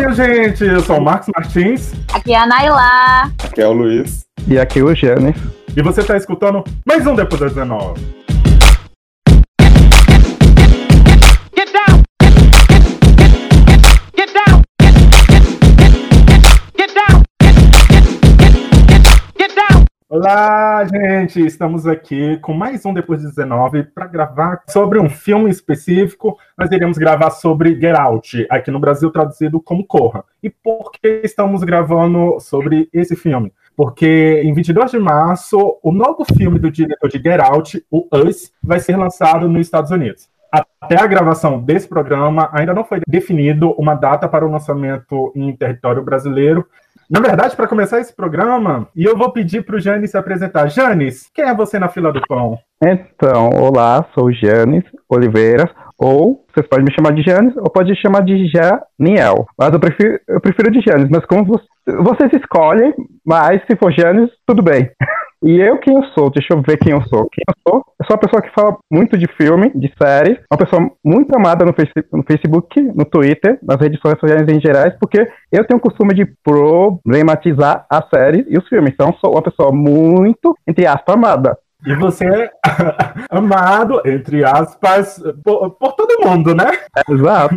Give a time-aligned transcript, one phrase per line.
[0.00, 0.64] minha gente!
[0.64, 1.92] Eu sou o Marcos Martins.
[2.12, 3.30] Aqui é a Nailá.
[3.44, 4.24] Aqui é o Luiz.
[4.48, 5.36] E aqui é o Janes.
[5.76, 8.00] E você está escutando mais um Depois das 19.
[20.12, 21.40] Olá, gente!
[21.46, 26.36] Estamos aqui com mais um Depois de 19 para gravar sobre um filme específico.
[26.58, 30.24] Nós iremos gravar sobre Get Out, aqui no Brasil traduzido como Corra.
[30.42, 33.52] E por que estamos gravando sobre esse filme?
[33.76, 38.50] Porque em 22 de março, o novo filme do diretor de Get Out, o Us,
[38.60, 40.28] vai ser lançado nos Estados Unidos.
[40.50, 45.54] Até a gravação desse programa, ainda não foi definido uma data para o lançamento em
[45.54, 46.66] território brasileiro,
[47.10, 50.68] na verdade, para começar esse programa, e eu vou pedir para o Janis se apresentar.
[50.68, 52.56] Janis, quem é você na fila do pão?
[52.80, 55.68] Então, olá, sou Janis Oliveira,
[56.00, 59.46] ou vocês podem me chamar de Janis, ou pode me chamar de Janiel.
[59.58, 63.92] Mas eu prefiro, eu prefiro de Janis, mas como vocês, vocês escolhem, mas se for
[63.92, 64.90] Janis, tudo bem.
[65.42, 66.30] E eu quem eu sou?
[66.30, 67.26] Deixa eu ver quem eu sou.
[67.32, 67.82] Quem eu sou?
[67.98, 71.64] Eu sou uma pessoa que fala muito de filme, de séries, uma pessoa muito amada
[71.64, 75.82] no, face, no Facebook, no Twitter, nas redes sociais em geral, porque eu tenho o
[75.82, 78.92] costume de problematizar as séries e os filmes.
[78.92, 81.56] Então, sou uma pessoa muito, entre aspas, amada.
[81.86, 82.50] E você é
[83.30, 86.70] amado, entre aspas, por, por todo mundo, né?
[87.08, 87.56] exato.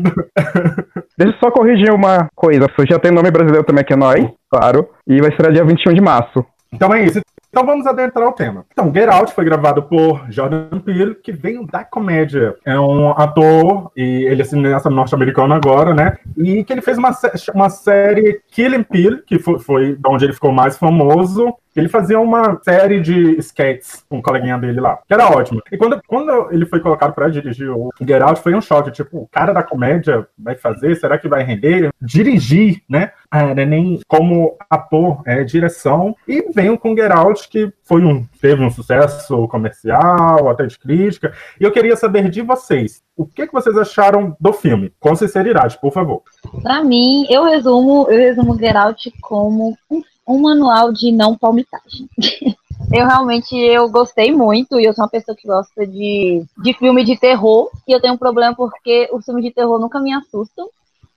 [1.17, 2.67] Deixa eu só corrigir uma coisa.
[2.89, 4.89] Já tem nome brasileiro também, que é nós, claro.
[5.07, 6.45] E vai ser dia 21 de março.
[6.71, 7.19] Então é isso.
[7.53, 8.65] Então vamos adentrar o tema.
[8.71, 12.55] Então, Get Out foi gravado por Jordan Peele, que vem da comédia.
[12.65, 16.17] É um ator, e ele é cineasta norte-americano agora, né?
[16.35, 17.11] E que ele fez uma,
[17.53, 22.59] uma série Killing Peele, que foi, foi onde ele ficou mais famoso, ele fazia uma
[22.63, 25.61] série de sketches com um coleguinha dele lá, que era ótimo.
[25.71, 28.91] E quando, quando ele foi colocado para dirigir o Get Out, foi um choque.
[28.91, 30.95] Tipo, o cara da comédia vai fazer?
[30.95, 31.91] Será que vai render?
[32.01, 33.11] Dirigir, né?
[33.35, 36.15] Ah, é, nem como ator, é direção.
[36.27, 41.33] E veio com Get Out, que foi um, teve um sucesso comercial, até de crítica.
[41.59, 44.93] E eu queria saber de vocês, o que, que vocês acharam do filme?
[44.99, 46.21] Com sinceridade, por favor.
[46.61, 52.09] Para mim, eu resumo, eu resumo Get Out como um um manual de não palmitagem.
[52.93, 57.03] eu realmente eu gostei muito e eu sou uma pessoa que gosta de, de filme
[57.03, 60.69] de terror e eu tenho um problema porque os filmes de terror nunca me assustam.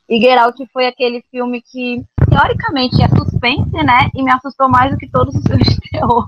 [0.08, 4.08] E Get Out foi aquele filme que, teoricamente, é suspense, né?
[4.14, 6.26] E me assustou mais do que todos os filmes de terror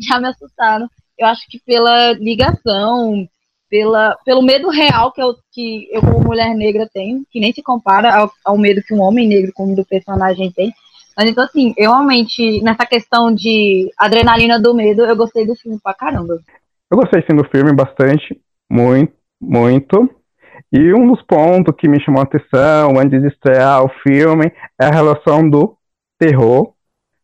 [0.00, 0.88] já me assustaram.
[1.18, 3.28] Eu acho que pela ligação,
[3.68, 7.62] pela, pelo medo real que eu, que eu, como mulher negra, tenho, que nem se
[7.62, 10.72] compara ao, ao medo que um homem negro, como do personagem, tem.
[11.16, 15.78] Mas então, assim, eu realmente, nessa questão de adrenalina do medo, eu gostei do filme
[15.82, 16.40] pra caramba.
[16.90, 18.40] Eu gostei sim do filme bastante,
[18.70, 20.08] muito, muito.
[20.72, 24.84] E um dos pontos que me chamou a atenção antes de estrear o filme é
[24.84, 25.76] a relação do
[26.18, 26.74] terror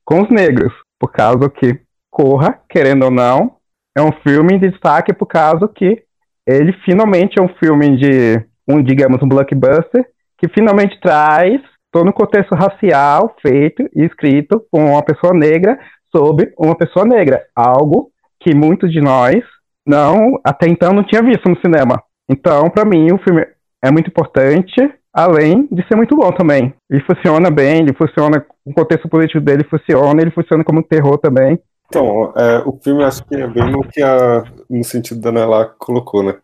[0.05, 0.73] com os negros.
[0.99, 1.79] Por causa que
[2.11, 3.57] Corra, querendo ou não,
[3.97, 6.05] é um filme de destaque por causa que
[6.47, 10.07] ele finalmente é um filme de, um digamos, um blockbuster,
[10.39, 15.77] que finalmente traz todo no contexto racial feito e escrito por uma pessoa negra
[16.15, 19.43] sobre uma pessoa negra, algo que muitos de nós
[19.85, 22.01] não até então não tinha visto no cinema.
[22.29, 23.47] Então, para mim, o filme
[23.83, 24.81] é muito importante,
[25.13, 26.75] além de ser muito bom também.
[26.91, 31.59] Ele funciona bem, ele funciona, o contexto político dele funciona, ele funciona como terror também.
[31.87, 35.67] Então, é, o filme acho que é bem no que a, no sentido da Nela
[35.79, 36.37] colocou, né?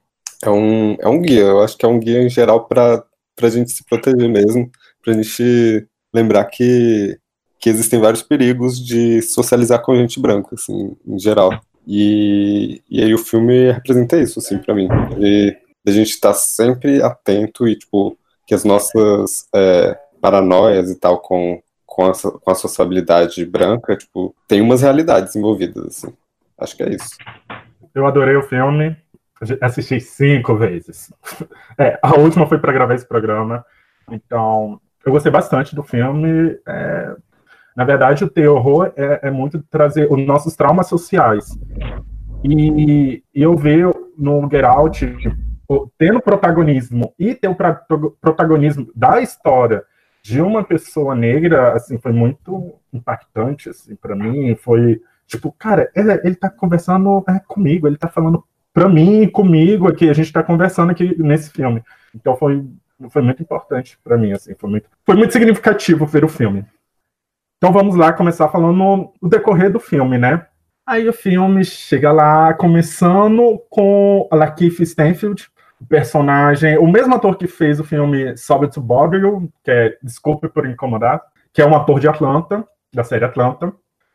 [0.45, 3.05] É um, é um guia, eu acho que é um guia em geral para
[3.43, 4.71] a gente se proteger mesmo
[5.03, 7.19] para a gente lembrar que,
[7.59, 11.61] que existem vários perigos de socializar com gente branca, assim, em geral.
[11.87, 14.89] E, e aí o filme representa isso, assim, para mim.
[15.87, 21.19] A gente estar tá sempre atento e, tipo, que as nossas é, paranoias e tal
[21.19, 26.13] com, com, a, com a sociabilidade branca, tipo, tem umas realidades envolvidas, assim.
[26.59, 27.17] Acho que é isso.
[27.95, 28.97] Eu adorei o filme.
[29.61, 31.13] Assisti cinco vezes.
[31.79, 33.65] É, a última foi para gravar esse programa.
[34.11, 36.59] Então, eu gostei bastante do filme.
[36.69, 37.17] É,
[37.75, 41.59] na verdade, o terror é, é, muito trazer os nossos traumas sociais.
[42.45, 45.07] E, e eu vejo no Get Out,
[45.99, 47.57] tendo protagonismo e ter o
[48.21, 49.85] protagonismo da história
[50.23, 54.55] de uma pessoa negra, assim, foi muito impactante, assim, para mim.
[54.57, 59.89] Foi tipo, cara, ele, ele tá conversando é, comigo, ele tá falando para mim comigo
[59.89, 61.83] aqui, a gente tá conversando aqui nesse filme.
[62.15, 62.65] Então foi
[63.09, 66.67] foi muito importante para mim, assim, foi muito, foi muito significativo ver o filme.
[67.57, 70.47] Então vamos lá começar falando o decorrer do filme, né?
[70.87, 75.49] Aí o filme chega lá começando com a Lakeith Stanfield,
[75.81, 80.49] o personagem, o mesmo ator que fez o filme Sobe to Bobble, que é Desculpe
[80.49, 81.23] por Incomodar,
[81.53, 83.73] que é um ator de Atlanta, da série Atlanta,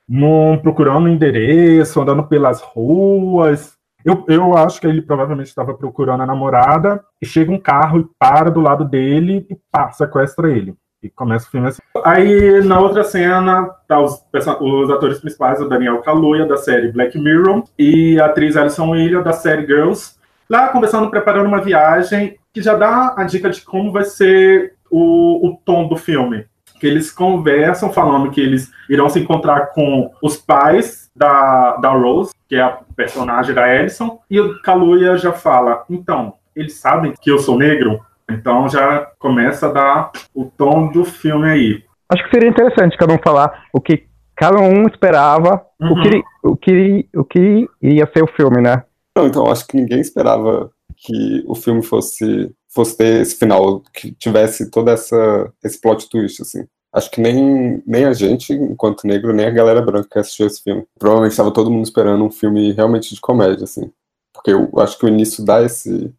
[0.08, 3.76] num, procurando endereço, andando pelas ruas.
[4.06, 8.08] Eu, eu acho que ele provavelmente estava procurando a namorada, e chega um carro e
[8.20, 9.58] para do lado dele e
[9.94, 10.76] sequestra ele.
[11.02, 11.82] E começa o filme assim.
[12.04, 14.24] Aí, na outra cena, tá os,
[14.62, 19.24] os atores principais, o Daniel Kaluuya, da série Black Mirror, e a atriz Alison Williams,
[19.24, 20.15] da série Girls,
[20.50, 25.48] lá conversando, preparando uma viagem, que já dá a dica de como vai ser o,
[25.48, 26.46] o tom do filme.
[26.80, 32.34] Que eles conversam falando que eles irão se encontrar com os pais da, da Rose,
[32.48, 37.32] que é a personagem da Ellison, e o Kaluuya já fala, então, eles sabem que
[37.32, 38.00] eu sou negro?
[38.30, 41.84] Então já começa a dar o tom do filme aí.
[42.10, 44.06] Acho que seria interessante cada um falar o que
[44.36, 45.92] cada um esperava, uhum.
[45.92, 48.84] o, que, o, que, o que ia ser o filme, né?
[49.16, 54.12] Não, então acho que ninguém esperava que o filme fosse fosse ter esse final, que
[54.14, 56.68] tivesse toda essa esse plot twist assim.
[56.96, 60.64] Acho que nem, nem a gente, enquanto negro, nem a galera branca que assistiu esse
[60.64, 60.88] filme.
[60.98, 63.92] Provavelmente estava todo mundo esperando um filme realmente de comédia, assim.
[64.34, 66.14] Porque eu acho que o início dá esse,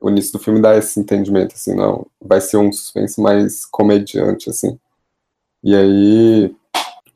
[0.00, 4.50] o início do filme dá esse entendimento, assim, não, vai ser um suspense mais comediante,
[4.50, 4.78] assim.
[5.62, 6.54] E aí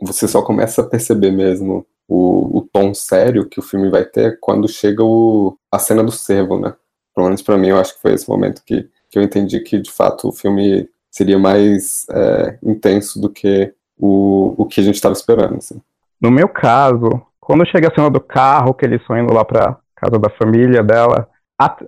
[0.01, 4.39] você só começa a perceber mesmo o, o tom sério que o filme vai ter
[4.41, 6.75] quando chega o, a cena do cervo, né?
[7.15, 9.79] Pelo menos pra mim, eu acho que foi esse momento que, que eu entendi que,
[9.79, 14.97] de fato, o filme seria mais é, intenso do que o, o que a gente
[14.97, 15.81] estava esperando, assim.
[16.21, 19.77] No meu caso, quando chega a cena do carro, que eles estão indo lá pra
[19.95, 21.29] casa da família dela,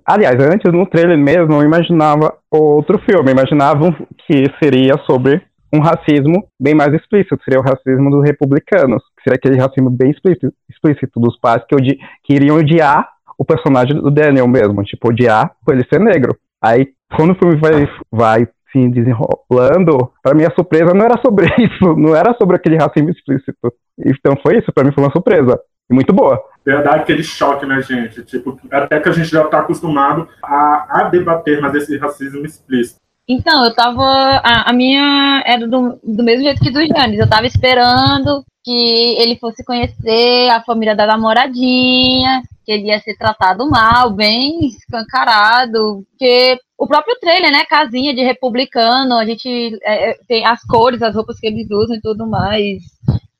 [0.04, 3.92] Aliás, antes no trailer mesmo eu imaginava outro filme, imaginava
[4.26, 5.42] que seria sobre
[5.72, 10.52] um racismo bem mais explícito, seria o racismo dos republicanos, seria aquele racismo bem explícito,
[10.70, 13.08] explícito dos pais que, odi que iriam odiar
[13.38, 16.36] o personagem do Daniel mesmo, tipo, odiar por ele ser negro.
[16.62, 21.96] Aí, quando o filme vai, vai se desenrolando, para minha surpresa não era sobre isso,
[21.96, 23.72] não era sobre aquele racismo explícito.
[23.98, 25.58] Então foi isso, para mim foi uma surpresa.
[25.88, 26.42] E muito boa.
[26.66, 28.24] É, dá aquele choque na gente.
[28.24, 33.00] Tipo, até que a gente já está acostumado a, a debater mais esse racismo explícito.
[33.28, 34.02] Então, eu tava.
[34.04, 37.18] A, a, minha era do, do mesmo jeito que do Janis.
[37.18, 43.16] Eu tava esperando que ele fosse conhecer a família da namoradinha, que ele ia ser
[43.16, 46.04] tratado mal, bem escancarado.
[46.10, 47.64] Porque o próprio trailer, né?
[47.64, 51.96] Casinha de republicano, a gente é, é tem as cores, as roupas que eles usam
[51.96, 52.82] e tudo mais.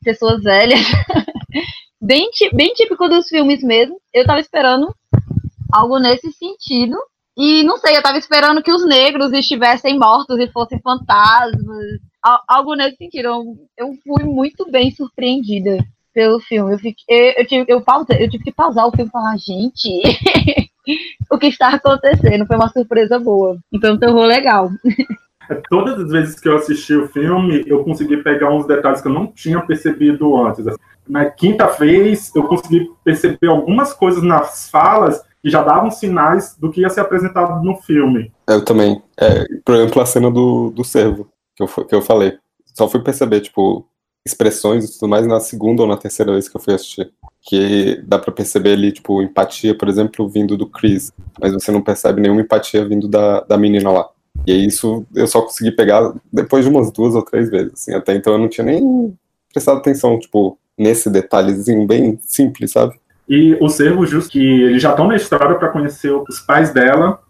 [0.03, 0.81] Pessoas velhas.
[2.03, 3.97] bem, bem típico dos filmes mesmo.
[4.12, 4.93] Eu tava esperando
[5.73, 6.97] algo nesse sentido.
[7.37, 12.00] E não sei, eu tava esperando que os negros estivessem mortos e fossem fantasmas.
[12.49, 13.56] Algo nesse sentido.
[13.77, 15.79] Eu, fui muito bem surpreendida
[16.15, 16.73] pelo filme.
[16.73, 17.85] Eu, fiquei, eu, tive, eu,
[18.19, 20.00] eu tive que pausar o filme e falar, gente,
[21.31, 22.47] o que está acontecendo?
[22.47, 23.59] Foi uma surpresa boa.
[23.71, 24.71] Então, um terror legal.
[25.69, 29.12] Todas as vezes que eu assisti o filme, eu consegui pegar uns detalhes que eu
[29.12, 30.65] não tinha percebido antes.
[31.09, 36.72] Na quinta vez, eu consegui perceber algumas coisas nas falas que já davam sinais do
[36.72, 38.32] que ia ser apresentado no filme.
[38.48, 39.00] Eu também.
[39.16, 42.37] É, por exemplo, a cena do, do cervo, que eu, que eu falei.
[42.75, 43.87] Só fui perceber, tipo,
[44.26, 47.12] expressões e tudo mais na segunda ou na terceira vez que eu fui assistir.
[47.43, 51.12] Que dá para perceber ali, tipo, empatia, por exemplo, vindo do Chris.
[51.40, 54.08] Mas você não percebe nenhuma empatia vindo da, da menina lá.
[54.44, 57.75] E isso eu só consegui pegar depois de umas duas ou três vezes.
[57.75, 57.94] Assim.
[57.94, 59.16] Até então eu não tinha nem
[59.52, 62.99] prestado atenção, tipo, nesse detalhezinho bem simples, sabe?
[63.28, 67.21] E o Cervo, justo que eles já estão na história para conhecer os pais dela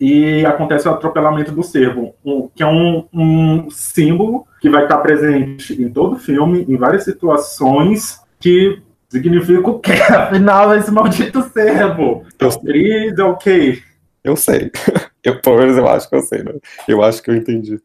[0.00, 4.98] e acontece o atropelamento do cervo, um, que é um, um, símbolo que vai estar
[4.98, 9.92] presente em todo o filme, em várias situações, que significa o quê?
[10.10, 12.24] Afinal, esse maldito cervo.
[12.38, 13.82] Eu Cris, o quê?
[14.22, 14.70] Eu sei.
[15.22, 16.52] Eu, pelo menos eu acho que eu sei, né?
[16.86, 17.80] Eu acho que eu entendi.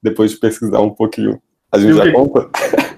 [0.00, 1.42] Depois de pesquisar um pouquinho.
[1.72, 2.48] A gente já conta?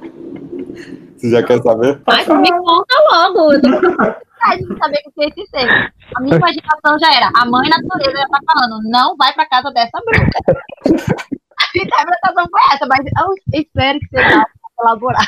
[1.19, 2.01] Você já quer saber?
[2.07, 3.53] Mas me conta logo.
[3.53, 5.93] Eu tô com de saber o que é esse ser.
[6.17, 7.31] A minha imaginação já era.
[7.35, 11.11] A mãe natureza já tá falando, não vai pra casa dessa bruxa.
[11.59, 14.45] A interpretação foi essa, mas eu espero que seja
[14.81, 15.27] elaborado.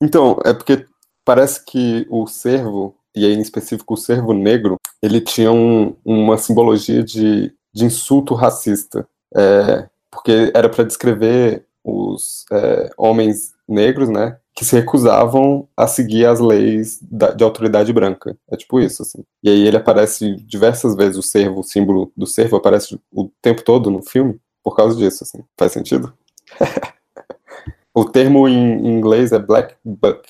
[0.00, 0.86] Então, é porque
[1.24, 6.38] parece que o cervo, e aí em específico o cervo negro, ele tinha um, uma
[6.38, 9.06] simbologia de, de insulto racista.
[9.36, 16.26] É, porque era para descrever os é, homens negros, né, que se recusavam a seguir
[16.26, 18.36] as leis da, de autoridade branca.
[18.50, 19.22] É tipo isso, assim.
[19.42, 23.62] E aí ele aparece diversas vezes, o cervo, o símbolo do cervo aparece o tempo
[23.62, 25.44] todo no filme por causa disso, assim.
[25.56, 26.12] Faz sentido?
[27.94, 30.22] o termo em, em, inglês é black buck.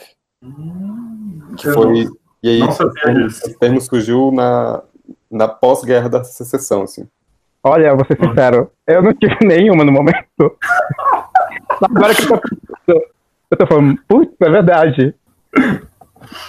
[0.42, 2.08] Hum, que foi...
[2.42, 2.60] e aí,
[3.02, 4.82] termo, esse termo surgiu na,
[5.30, 7.08] na pós-guerra da secessão, assim.
[7.62, 10.26] Olha, vou ser sincero, eu não tive nenhuma no momento.
[11.82, 12.40] Agora que eu tô,
[13.50, 15.14] eu tô falando, putz, é verdade.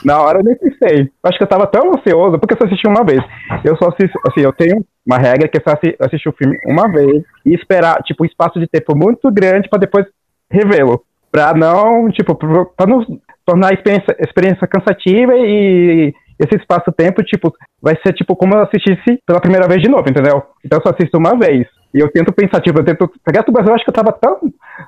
[0.04, 1.10] Na hora eu nem pensei.
[1.24, 3.22] Acho que eu tava tão ansioso, porque eu só assisti uma vez.
[3.64, 6.92] Eu só assisto, assim, eu tenho uma regra que é só assistir o filme uma
[6.92, 10.06] vez e esperar, tipo, um espaço de tempo muito grande para depois
[10.52, 11.04] revê-lo.
[11.32, 13.06] Pra não, tipo, pra não
[13.46, 19.22] tornar a experiência, experiência cansativa e esse espaço-tempo, tipo, vai ser tipo como eu assistisse
[19.26, 20.42] pela primeira vez de novo, entendeu?
[20.64, 21.68] Então eu só assisto uma vez.
[21.94, 24.12] E eu tento pensar, tipo, eu tento pegar tudo, mas eu acho que eu tava
[24.12, 24.40] tão,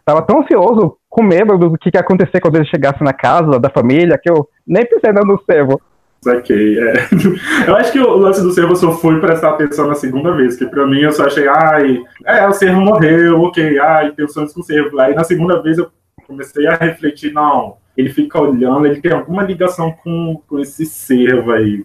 [0.06, 3.60] tava tão ansioso, com medo do que, que ia acontecer quando ele chegasse na casa
[3.60, 5.80] da família, que eu nem pensei no servo.
[6.26, 6.94] Ok, é.
[7.68, 10.66] Eu acho que o lance do servo só fui prestar atenção na segunda vez, que
[10.68, 14.62] pra mim eu só achei, ai, é, o servo morreu, ok, ai, tem sonhos com
[14.62, 15.00] o servo.
[15.00, 15.90] Aí na segunda vez eu
[16.28, 21.52] comecei a refletir, não, ele fica olhando, ele tem alguma ligação com, com esse servo
[21.52, 21.84] aí.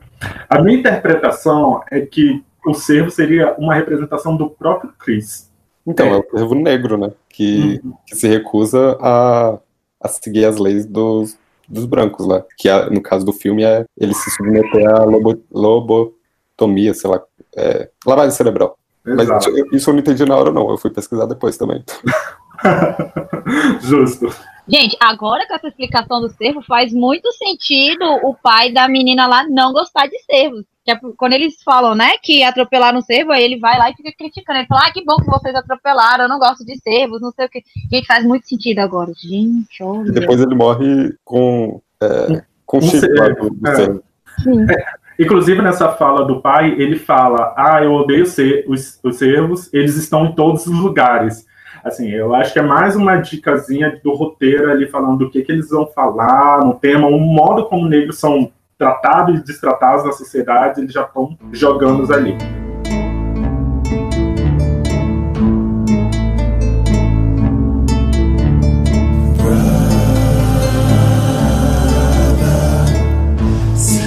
[0.48, 5.50] A minha interpretação é que o servo seria uma representação do próprio Chris.
[5.86, 7.12] Então, é, o servo negro, né?
[7.28, 7.94] Que, uhum.
[8.06, 9.58] que se recusa a,
[10.00, 11.36] a seguir as leis dos,
[11.68, 12.44] dos brancos lá.
[12.58, 17.22] Que no caso do filme é ele se submeter à lobo, lobotomia, sei lá,
[17.56, 18.76] é, lavagem cerebral.
[19.06, 19.52] Exato.
[19.52, 20.68] Mas isso eu não entendi na hora, não.
[20.68, 21.84] Eu fui pesquisar depois também.
[23.80, 24.34] Justo.
[24.68, 29.46] Gente, agora com essa explicação do cervo, faz muito sentido o pai da menina lá
[29.48, 30.64] não gostar de cervos.
[30.88, 34.12] É quando eles falam, né, que atropelaram o cervo, aí ele vai lá e fica
[34.16, 34.60] criticando.
[34.60, 37.46] Ele fala, ah, que bom que vocês atropelaram, eu não gosto de cervos, não sei
[37.46, 37.62] o que.
[37.90, 39.12] Gente, faz muito sentido agora.
[39.16, 40.08] Gente, olha.
[40.08, 44.02] E depois ele morre com, é, com o chip lá do, do cervo.
[44.70, 45.06] É.
[45.18, 49.96] Inclusive, nessa fala do pai, ele fala: Ah, eu odeio ser, os, os cervos, eles
[49.96, 51.46] estão em todos os lugares.
[51.86, 55.52] Assim, eu acho que é mais uma dicasinha do roteiro ali falando do que, que
[55.52, 60.80] eles vão falar no tema, o modo como negros são tratados e destratados na sociedade,
[60.80, 62.36] eles já estão jogando ali.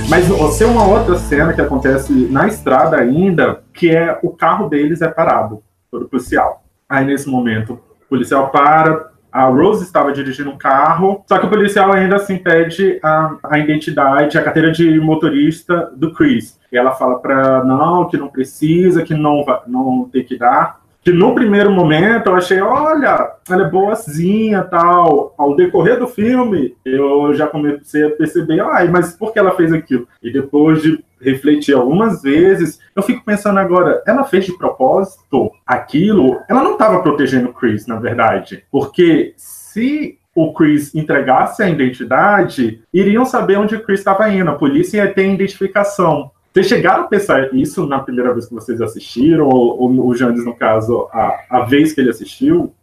[0.09, 5.01] Mas tem uma outra cena que acontece na estrada ainda, que é o carro deles
[5.01, 6.61] é parado, todo policial.
[6.89, 11.49] Aí, nesse momento, o policial para, a Rose estava dirigindo um carro, só que o
[11.49, 16.59] policial ainda assim pede a, a identidade, a carteira de motorista do Chris.
[16.71, 21.11] E ela fala para não, que não precisa, que não, não tem que dar que
[21.11, 25.33] no primeiro momento eu achei, olha, ela é boazinha tal.
[25.37, 29.71] Ao decorrer do filme, eu já comecei a perceber, ai, mas por que ela fez
[29.71, 30.07] aquilo?
[30.21, 36.39] E depois de refletir algumas vezes, eu fico pensando agora, ela fez de propósito aquilo?
[36.49, 42.81] Ela não estava protegendo o Chris, na verdade, porque se o Chris entregasse a identidade,
[42.93, 44.49] iriam saber onde o Chris estava indo.
[44.49, 46.31] A polícia ia ter identificação.
[46.51, 50.43] Vocês chegaram a pensar isso na primeira vez que vocês assistiram, ou, ou o Jandes,
[50.43, 52.73] no caso, a, a vez que ele assistiu?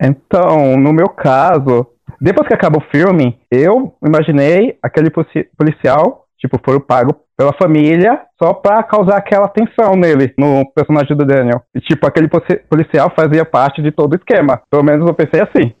[0.00, 1.86] Então, no meu caso,
[2.20, 5.10] depois que acaba o filme, eu imaginei aquele
[5.56, 11.24] policial, tipo, foi pago pela família só pra causar aquela tensão nele, no personagem do
[11.24, 11.62] Daniel.
[11.74, 12.28] E, tipo, aquele
[12.68, 14.60] policial fazia parte de todo o esquema.
[14.70, 15.72] Pelo menos eu pensei assim.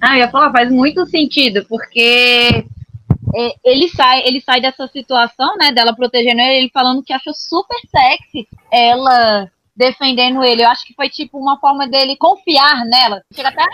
[0.00, 2.64] Ah, eu ia falar, faz muito sentido, porque
[3.34, 7.34] é, ele sai, ele sai dessa situação, né, dela protegendo ele, ele falando que achou
[7.34, 10.62] super sexy ela defendendo ele.
[10.62, 13.22] Eu acho que foi tipo uma forma dele confiar nela.
[13.32, 13.64] Chega até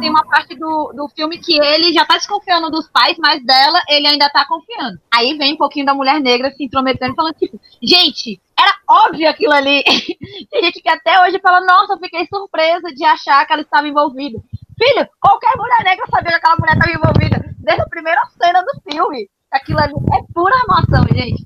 [0.00, 3.80] tem uma parte do, do filme que ele já tá desconfiando dos pais, mas dela
[3.88, 4.98] ele ainda tá confiando.
[5.12, 9.52] Aí vem um pouquinho da mulher negra se intrometendo, falando tipo, gente, era óbvio aquilo
[9.52, 9.84] ali.
[10.50, 13.86] Tem gente que até hoje fala, nossa, eu fiquei surpresa de achar que ela estava
[13.86, 14.38] envolvida.
[14.78, 18.80] Filho, qualquer mulher negra sabia que aquela mulher estava envolvida desde a primeira cena do
[18.90, 19.28] filme.
[19.50, 21.42] Aquilo ali é pura emoção, gente.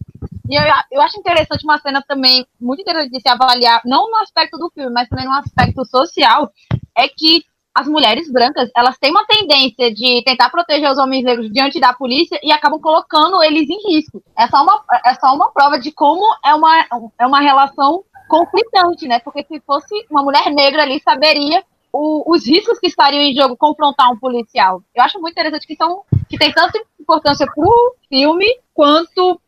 [0.50, 4.18] E eu, eu acho interessante uma cena também, muito interessante de se avaliar, não no
[4.18, 6.50] aspecto do filme, mas também no aspecto social,
[6.96, 7.42] é que
[7.74, 11.94] as mulheres brancas, elas têm uma tendência de tentar proteger os homens negros diante da
[11.94, 14.22] polícia e acabam colocando eles em risco.
[14.38, 16.86] É só uma, é só uma prova de como é uma,
[17.18, 19.20] é uma relação conflitante, né?
[19.20, 23.56] Porque se fosse uma mulher negra ali, saberia o, os riscos que estariam em jogo
[23.56, 24.82] confrontar um policial.
[24.94, 29.40] Eu acho muito interessante que, são, que tem tanta importância pro filme quanto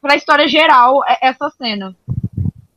[0.00, 1.94] para a história geral essa cena.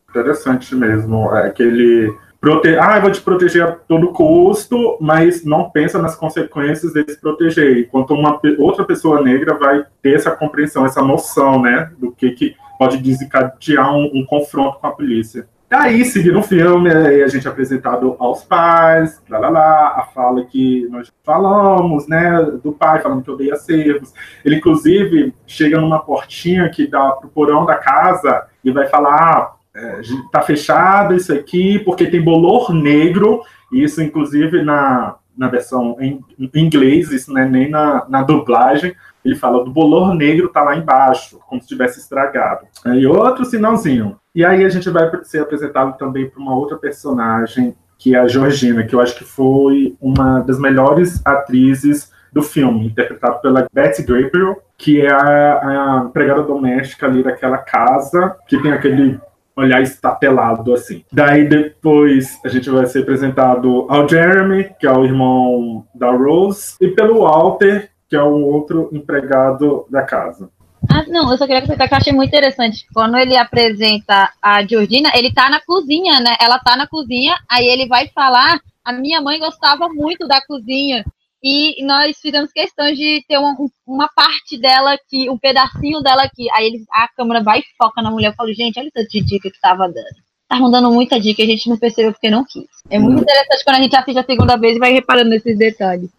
[0.09, 1.33] Interessante mesmo.
[1.35, 2.77] É aquele prote...
[2.77, 7.79] ah, eu vou te proteger a todo custo, mas não pensa nas consequências desse proteger.
[7.79, 12.55] Enquanto uma outra pessoa negra vai ter essa compreensão, essa noção, né, do que, que
[12.77, 15.47] pode desencadear um, um confronto com a polícia.
[15.69, 20.45] Aí, seguindo o filme, a gente é apresentado aos pais, lá, lá, lá, a fala
[20.45, 24.13] que nós falamos, né, do pai falando que odeia servos.
[24.45, 29.55] Ele, inclusive, chega numa portinha que dá pro porão da casa e vai falar, ah,
[29.75, 36.19] é, tá fechado isso aqui, porque tem bolor negro, isso inclusive na, na versão em,
[36.39, 40.63] em inglês, isso não é nem na, na dublagem, ele fala do bolor negro tá
[40.63, 42.65] lá embaixo, como se tivesse estragado.
[42.85, 44.17] E outro sinalzinho.
[44.37, 48.27] E aí a gente vai ser apresentado também para uma outra personagem, que é a
[48.27, 54.03] Georgina, que eu acho que foi uma das melhores atrizes do filme, interpretado pela Betty
[54.03, 59.19] Gabriel, que é a, a empregada doméstica ali daquela casa, que tem aquele
[59.55, 61.03] olhar estatelado assim.
[61.11, 66.75] Daí depois a gente vai ser apresentado ao Jeremy, que é o irmão da Rose,
[66.79, 70.47] e pelo Walter, que é o outro empregado da casa.
[70.89, 72.85] Ah, não, eu só queria comentar que eu achei muito interessante.
[72.93, 76.35] Quando ele apresenta a Georgina, ele tá na cozinha, né?
[76.39, 78.59] Ela tá na cozinha, aí ele vai falar.
[78.83, 81.03] A minha mãe gostava muito da cozinha.
[81.43, 83.55] E nós fizemos questão de ter uma,
[83.85, 86.47] uma parte dela aqui, um pedacinho dela aqui.
[86.53, 88.29] Aí ele, a câmera vai e foca na mulher.
[88.29, 90.27] Eu falo, gente, olha essa dica que tava dando.
[90.43, 92.67] Estavam dando muita dica, a gente não percebeu porque não quis.
[92.89, 96.09] É muito interessante quando a gente assiste a segunda vez e vai reparando nesses detalhes.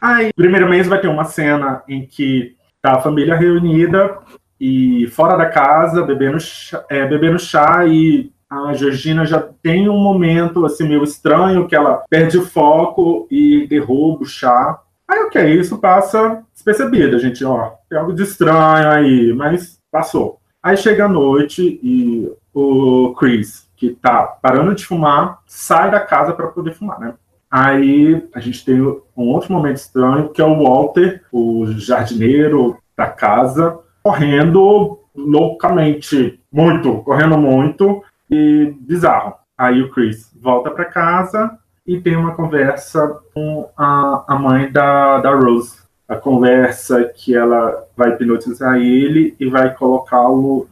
[0.00, 4.18] Aí, primeiro mês vai ter uma cena em que tá a família reunida
[4.60, 9.98] e fora da casa, bebendo chá, é, bebendo chá e a Georgina já tem um
[9.98, 14.80] momento assim meio estranho que ela perde o foco e derruba o chá.
[15.08, 19.80] Aí o que é isso passa despercebido, gente, ó, tem algo de estranho aí, mas
[19.90, 20.38] passou.
[20.62, 26.32] Aí chega a noite e o Chris, que tá parando de fumar, sai da casa
[26.32, 27.14] para poder fumar, né?
[27.50, 33.06] Aí a gente tem um outro momento estranho, que é o Walter, o jardineiro da
[33.06, 39.34] casa, correndo loucamente, muito, correndo muito, e bizarro.
[39.58, 45.18] Aí o Chris volta para casa e tem uma conversa com a, a mãe da,
[45.18, 45.80] da Rose.
[46.08, 50.68] A conversa que ela vai hipnotizar ele e vai colocá-lo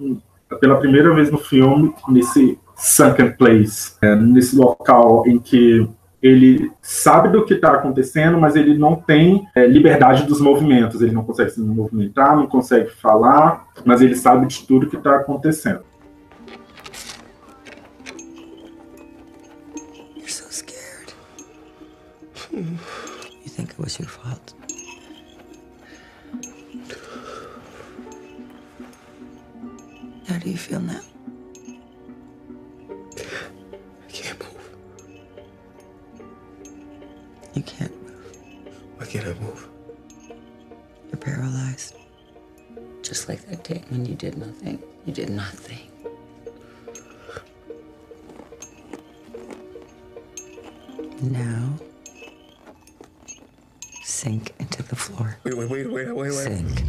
[0.61, 5.89] pela primeira vez no filme nesse sunken place, é, nesse local em que
[6.23, 11.01] ele sabe do que está acontecendo, mas ele não tem é, liberdade dos movimentos.
[11.01, 15.17] Ele não consegue se movimentar, não consegue falar, mas ele sabe de tudo que está
[15.17, 15.87] acontecendo.
[23.59, 24.55] It was your fault?
[30.29, 31.08] How do you feel now?
[37.59, 38.37] You can't move.
[38.99, 39.69] Why can't I move?
[41.09, 41.97] You're paralyzed.
[43.03, 44.81] Just like that day when you did nothing.
[45.07, 45.81] You did nothing.
[51.21, 51.73] Now,
[54.05, 55.39] sink into the floor.
[55.43, 56.33] Wait, wait, wait, wait, wait, wait.
[56.33, 56.81] Sink.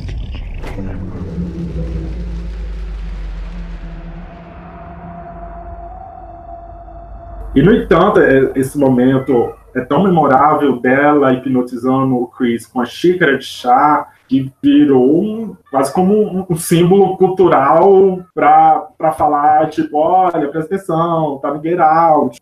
[7.56, 12.86] E, no entanto, é- esse momento é tão memorável dela hipnotizando o Chris com a
[12.86, 19.98] xícara de chá que virou um, quase como um, um símbolo cultural para falar, tipo,
[19.98, 21.80] olha, presta atenção, tá no Get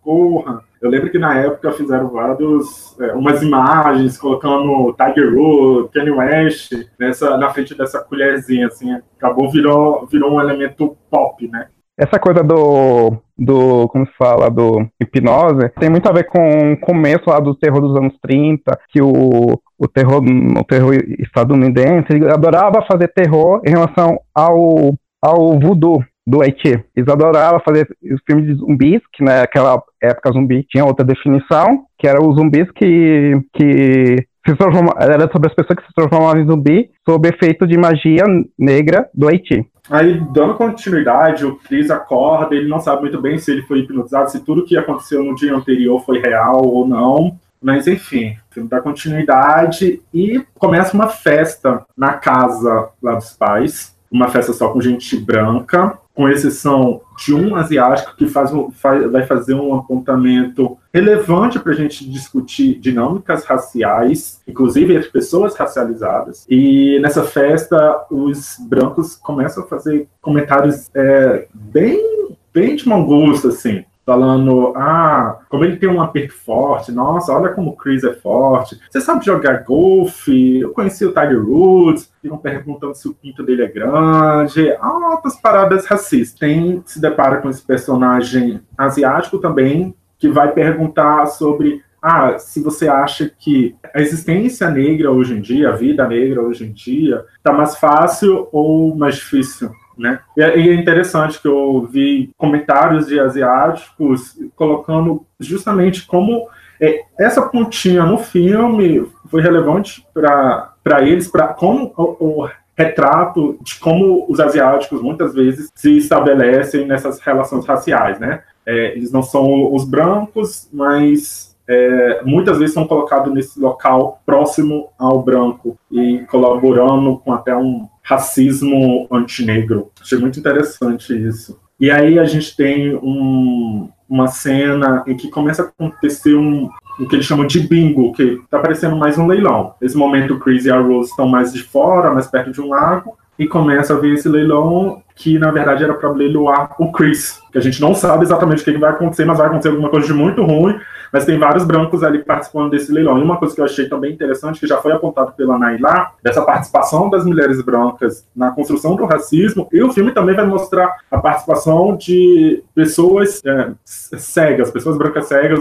[0.01, 0.61] corra.
[0.81, 6.73] Eu lembro que na época fizeram vários, é, umas imagens colocando Tiger Woods, Kanye West
[6.99, 11.69] nessa, na frente dessa colherzinha, assim, acabou virou, virou um elemento pop, né?
[11.97, 16.79] Essa coisa do, do, como se fala, do hipnose, tem muito a ver com o
[16.79, 22.86] começo lá do terror dos anos 30, que o, o terror, o terror estadunidense adorava
[22.89, 26.83] fazer terror em relação ao, ao voodoo do Haiti.
[26.95, 32.07] Eles adoravam fazer os filmes de zumbis, que naquela época zumbi tinha outra definição, que
[32.07, 36.47] eram os zumbis que, que se transforma, era sobre as pessoas que se transformavam em
[36.47, 38.23] zumbi sob efeito de magia
[38.60, 39.65] negra do Haiti.
[39.89, 44.30] Aí, dando continuidade, o Chris acorda, ele não sabe muito bem se ele foi hipnotizado,
[44.30, 47.39] se tudo que aconteceu no dia anterior foi real ou não.
[47.62, 48.38] Mas enfim,
[48.69, 53.96] dá continuidade e começa uma festa na casa lá dos pais.
[54.11, 59.25] Uma festa só com gente branca, com exceção de um asiático que faz, faz- vai
[59.25, 66.45] fazer um apontamento relevante para a gente discutir dinâmicas raciais, inclusive entre pessoas racializadas.
[66.49, 73.49] E nessa festa, os brancos começam a fazer comentários é, bem, bem de mau gosto,
[73.49, 73.83] assim.
[74.07, 78.79] Falando, ah, como ele tem um aperto forte, nossa, olha como o Chris é forte.
[78.89, 80.61] Você sabe jogar golfe?
[80.61, 84.71] Eu conheci o Tiger Woods, ficam perguntando se o pinto dele é grande.
[84.79, 86.39] Altas paradas racistas.
[86.39, 92.87] Tem, se depara com esse personagem asiático também, que vai perguntar sobre ah, se você
[92.87, 97.51] acha que a existência negra hoje em dia, a vida negra hoje em dia, está
[97.51, 100.19] mais fácil ou mais difícil né?
[100.36, 106.47] E é, e é interessante que eu vi comentários de asiáticos colocando justamente como
[106.79, 113.79] é, essa pontinha no filme foi relevante para eles, para como o, o retrato de
[113.79, 118.43] como os asiáticos muitas vezes se estabelecem nessas relações raciais, né?
[118.65, 124.89] É, eles não são os brancos, mas é, muitas vezes são colocados nesse local próximo
[124.97, 129.91] ao branco e colaborando com até um racismo antinegro.
[130.01, 131.60] Achei muito interessante isso.
[131.80, 137.08] E aí a gente tem um, uma cena em que começa a acontecer um, o
[137.08, 139.75] que eles chamam de bingo, que está parecendo mais um leilão.
[139.80, 142.69] Nesse momento, o Chris e a Rose estão mais de fora, mais perto de um
[142.69, 147.39] lago, e começa a ver esse leilão que na verdade era para leiloar o Chris,
[147.51, 150.08] que a gente não sabe exatamente o que vai acontecer, mas vai acontecer alguma coisa
[150.08, 150.80] de muito ruim,
[151.11, 153.17] mas tem vários brancos ali participando desse leilão.
[153.17, 156.41] E uma coisa que eu achei também interessante, que já foi apontado pela Nailá, dessa
[156.41, 161.17] participação das mulheres brancas na construção do racismo, e o filme também vai mostrar a
[161.19, 165.59] participação de pessoas é, cegas, pessoas brancas cegas,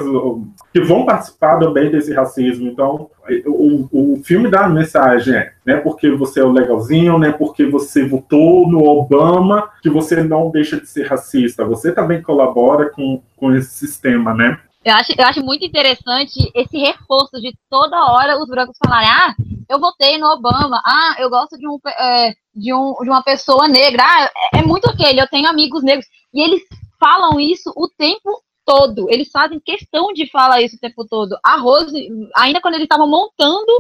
[0.73, 2.69] que vão participar também desse racismo.
[2.69, 3.09] Então,
[3.47, 7.67] o, o filme dá a mensagem, é, né, porque você é o legalzinho, né, porque
[7.67, 11.65] você votou no Obama, que você não deixa de ser racista.
[11.65, 14.59] Você também colabora com, com esse sistema, né?
[14.87, 19.35] Eu acho, eu acho muito interessante esse reforço de toda hora os brancos falarem: ah,
[19.69, 23.67] eu votei no Obama, ah, eu gosto de, um, é, de, um, de uma pessoa
[23.67, 26.07] negra, ah, é, é muito aquele, eu tenho amigos negros.
[26.33, 26.63] E eles
[27.01, 29.11] falam isso o tempo todo.
[29.11, 31.37] Eles fazem questão de falar isso o tempo todo.
[31.45, 33.77] A Rose, ainda quando ele estava montando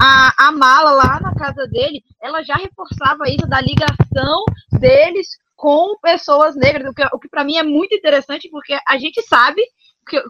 [0.00, 4.44] a, a mala lá na casa dele, ela já reforçava isso da ligação
[4.78, 8.98] deles com pessoas negras, o que, o que para mim é muito interessante, porque a
[8.98, 9.62] gente sabe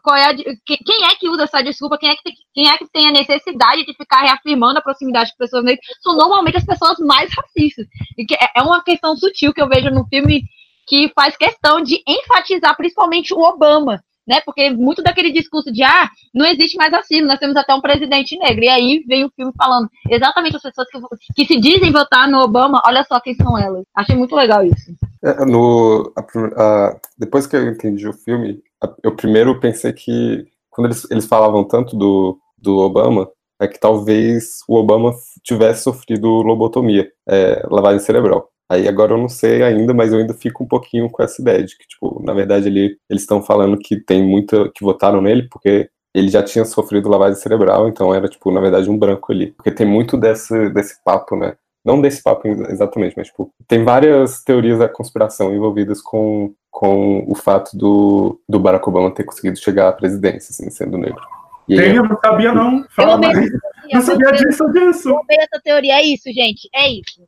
[0.02, 2.86] qual é a, quem é que usa essa desculpa, quem é, que quem é que
[2.92, 6.98] tem a necessidade de ficar reafirmando a proximidade de pessoas negras, são normalmente as pessoas
[6.98, 7.86] mais racistas.
[8.16, 10.42] E que é, é uma questão sutil que eu vejo no filme
[10.86, 14.40] que faz questão de enfatizar principalmente o Obama, né?
[14.44, 18.38] Porque muito daquele discurso de ah, não existe mais racismo, nós temos até um presidente
[18.38, 18.64] negro.
[18.64, 20.98] E aí vem o filme falando exatamente as pessoas que,
[21.34, 23.84] que se dizem votar no Obama, olha só quem são elas.
[23.94, 24.94] Achei muito legal isso.
[25.22, 28.62] É, no, a, a, depois que eu entendi o filme,
[29.02, 34.58] eu primeiro pensei que quando eles, eles falavam tanto do, do Obama, é que talvez
[34.68, 38.50] o Obama tivesse sofrido lobotomia, é, lavagem cerebral.
[38.68, 41.62] Aí agora eu não sei ainda, mas eu ainda fico um pouquinho com essa ideia
[41.62, 45.48] de que, tipo, na verdade ele, eles estão falando que tem muita que votaram nele
[45.48, 49.52] porque ele já tinha sofrido lavagem cerebral, então era, tipo, na verdade um branco ali.
[49.52, 51.56] Porque tem muito desse, desse papo, né?
[51.84, 57.36] Não desse papo exatamente, mas, tipo, tem várias teorias da conspiração envolvidas com com o
[57.36, 61.22] fato do, do Barack Obama ter conseguido chegar à presidência, assim, sendo negro.
[61.68, 62.84] E Tem, eu não sabia não.
[62.90, 63.48] Fala mais.
[63.92, 65.08] Não sabia disso, disso.
[65.10, 67.22] Eu essa teoria, é isso, gente, é isso.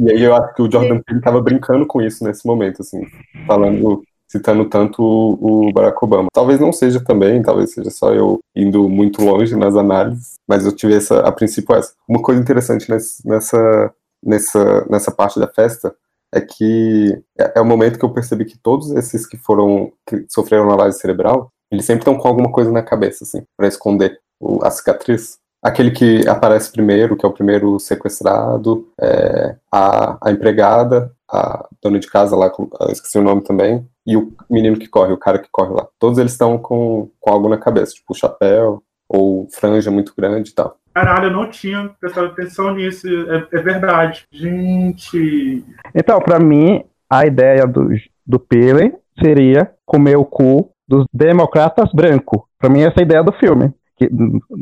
[0.00, 3.02] E aí eu acho que o Jordan Peele estava brincando com isso nesse momento, assim,
[3.46, 6.28] falando, citando tanto o, o Barack Obama.
[6.32, 10.72] Talvez não seja também, talvez seja só eu indo muito longe nas análises, mas eu
[10.74, 11.92] tive essa, a princípio essa.
[12.08, 13.92] Uma coisa interessante nesse, nessa,
[14.24, 15.94] nessa, nessa parte da festa
[16.34, 20.24] é que é, é, o momento que eu percebi que todos esses que foram que
[20.28, 24.64] sofreram lavagem cerebral, eles sempre estão com alguma coisa na cabeça, assim, para esconder o,
[24.64, 25.38] a cicatriz.
[25.62, 32.00] Aquele que aparece primeiro, que é o primeiro sequestrado, é, a, a empregada, a dona
[32.00, 32.50] de casa lá,
[32.90, 35.86] esqueci o nome também, e o menino que corre, o cara que corre lá.
[35.98, 40.54] Todos eles estão com, com algo na cabeça, tipo chapéu ou franja muito grande e
[40.54, 40.76] tal.
[40.94, 43.06] Caralho, eu não tinha prestado atenção nisso.
[43.08, 44.26] É, é verdade.
[44.30, 45.64] Gente.
[45.94, 47.88] Então, para mim, a ideia do,
[48.26, 52.42] do Pele seria comer o cu dos democratas brancos.
[52.58, 53.72] Para mim, essa é a ideia do filme.
[53.96, 54.08] Que,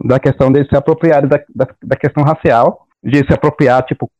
[0.07, 4.11] da questão deles se apropriarem da, da, da, questão racial, de se apropriar, tipo,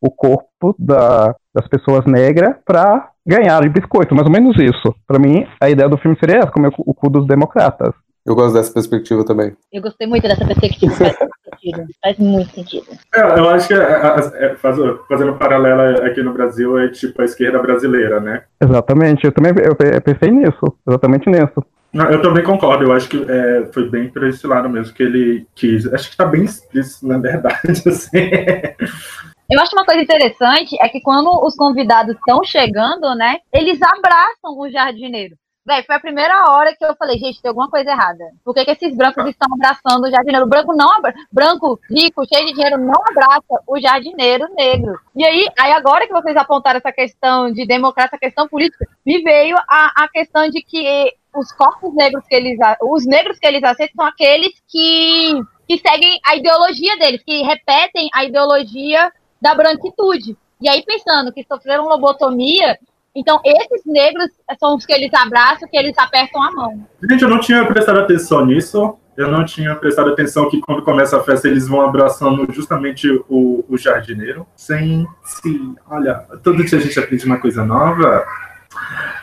[0.00, 4.94] o corpo da, das pessoas negras para ganhar de biscoito, mais ou menos isso.
[5.06, 7.94] Para mim, a ideia do filme seria essa, comer o cu dos democratas.
[8.26, 9.56] Eu gosto dessa perspectiva também.
[9.72, 10.94] Eu gostei muito dessa perspectiva.
[11.70, 11.86] Faz sentido.
[12.02, 12.86] Faz muito sentido.
[13.14, 17.20] É, eu acho que é, é, é fazendo um paralelo aqui no Brasil é tipo
[17.20, 18.44] a esquerda brasileira, né?
[18.60, 19.24] Exatamente.
[19.24, 20.76] Eu também eu pensei nisso.
[20.86, 21.64] Exatamente nisso.
[21.92, 22.84] Não, eu também concordo.
[22.84, 25.86] Eu acho que é, foi bem para esse lado mesmo que ele quis.
[25.92, 27.58] Acho que está bem explícito, na verdade.
[27.88, 28.30] Assim.
[29.48, 34.58] Eu acho uma coisa interessante é que quando os convidados estão chegando, né, eles abraçam
[34.58, 35.36] o jardineiro.
[35.66, 38.30] Véi, foi a primeira hora que eu falei, gente, tem alguma coisa errada.
[38.44, 39.28] Por que, que esses brancos ah.
[39.28, 40.46] estão abraçando o jardineiro?
[40.46, 40.88] O branco não
[41.32, 44.96] branco, rico, cheio de dinheiro, não abraça o jardineiro negro.
[45.16, 49.20] E aí, aí agora que vocês apontaram essa questão de democracia, essa questão política, me
[49.22, 53.64] veio a, a questão de que os corpos negros que eles os negros que eles
[53.64, 60.36] aceitam são aqueles que, que seguem a ideologia deles, que repetem a ideologia da branquitude.
[60.60, 62.78] E aí, pensando que sofreram lobotomia,
[63.16, 64.28] então esses negros
[64.60, 66.86] são os que eles abraçam, que eles apertam a mão.
[67.08, 68.96] Gente, eu não tinha prestado atenção nisso.
[69.16, 73.64] Eu não tinha prestado atenção que quando começa a festa eles vão abraçando justamente o,
[73.66, 74.46] o jardineiro.
[74.54, 75.74] Sem se.
[75.88, 78.26] Olha, todo dia a gente aprende uma coisa nova.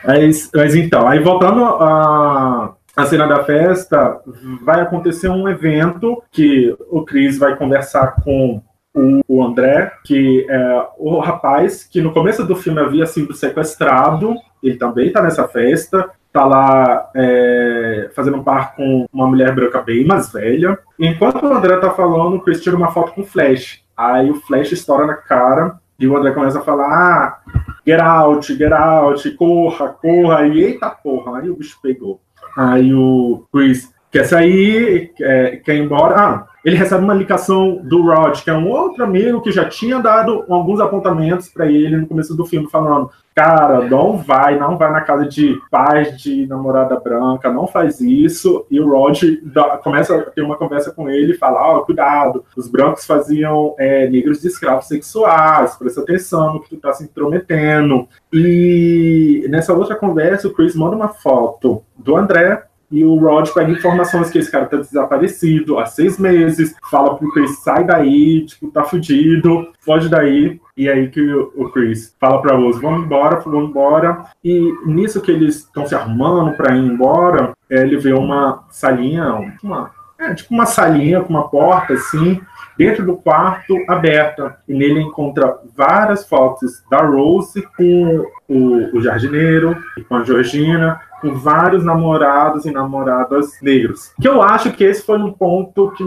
[0.03, 4.19] Mas, mas então, aí voltando a, a cena da festa,
[4.63, 8.63] vai acontecer um evento que o Chris vai conversar com
[8.95, 14.75] o André, que é o rapaz que no começo do filme havia sido sequestrado, ele
[14.75, 20.05] também está nessa festa, tá lá é, fazendo um par com uma mulher branca bem
[20.05, 20.77] mais velha.
[20.99, 23.83] Enquanto o André tá falando, o Chris tira uma foto com o Flash.
[23.95, 27.41] Aí o Flash estoura na cara e o André começa a falar: ah,
[27.85, 30.47] get out, get out, corra, corra.
[30.47, 32.19] E eita porra, aí o bicho pegou.
[32.57, 36.15] Aí o Chris quer sair, quer, quer ir embora.
[36.15, 39.99] Ah, ele recebe uma ligação do Rod, que é um outro amigo que já tinha
[39.99, 44.91] dado alguns apontamentos para ele no começo do filme, falando: cara, não vai, não vai
[44.91, 48.67] na casa de pais de namorada branca, não faz isso.
[48.69, 51.81] E o Rod dá, começa a ter uma conversa com ele e fala: ó, oh,
[51.81, 56.93] cuidado, os brancos faziam é, negros de escravos sexuais, presta atenção no que tu tá
[56.93, 58.07] se intrometendo.
[58.31, 63.71] E nessa outra conversa, o Chris manda uma foto do André e o Rod pega
[63.71, 68.69] informações que esse cara tá desaparecido há seis meses, fala pro Chris, sai daí, tipo,
[68.69, 70.61] tá fudido, foge daí.
[70.77, 74.25] E aí que o Chris fala pra Rose, vamos embora, vamos embora.
[74.43, 79.53] E nisso que eles estão se arrumando pra ir embora, é, ele vê uma salinha,
[79.63, 82.39] uma, é, tipo uma salinha com uma porta, assim,
[82.77, 84.57] dentro do quarto aberta.
[84.67, 91.01] E nele encontra várias fotos da Rose com o, o jardineiro e com a Georgina,
[91.23, 94.11] com vários namorados e namoradas negros.
[94.21, 96.03] Que eu acho que esse foi um ponto que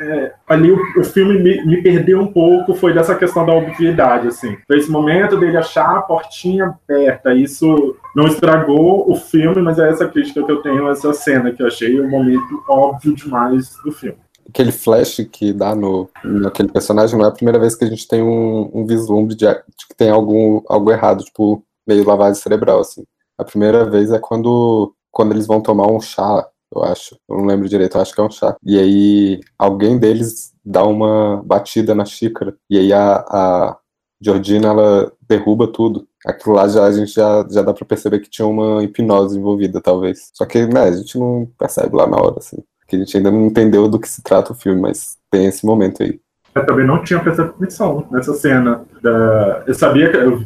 [0.00, 4.28] é, ali o, o filme me, me, perdeu um pouco, foi dessa questão da obviedade,
[4.28, 4.56] assim.
[4.68, 9.90] Foi esse momento dele achar a portinha aberta, isso não estragou o filme, mas é
[9.90, 13.76] essa crítica que eu tenho a essa cena, que eu achei um momento óbvio demais
[13.84, 14.16] do filme
[14.48, 18.06] aquele flash que dá no naquele personagem não é a primeira vez que a gente
[18.06, 22.80] tem um, um vislumbre de, de, que tem algum, algo errado, tipo, meio lavagem cerebral,
[22.80, 23.04] assim.
[23.38, 27.16] A primeira vez é quando, quando eles vão tomar um chá, eu acho.
[27.28, 28.56] Eu não lembro direito, eu acho que é um chá.
[28.64, 32.56] E aí alguém deles dá uma batida na xícara.
[32.70, 33.78] E aí a, a
[34.22, 36.06] Georgina, ela derruba tudo.
[36.24, 39.80] Aquilo lá já, a gente já, já dá pra perceber que tinha uma hipnose envolvida,
[39.80, 40.30] talvez.
[40.32, 42.62] Só que, né, a gente não percebe lá na hora, assim.
[42.80, 45.66] Porque a gente ainda não entendeu do que se trata o filme, mas tem esse
[45.66, 46.20] momento aí
[46.54, 48.84] eu também não tinha prestado atenção nessa cena.
[49.00, 49.62] Da...
[49.66, 50.42] Eu sabia que eu,